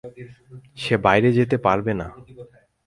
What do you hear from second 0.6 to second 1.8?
সে বাইরে যেতে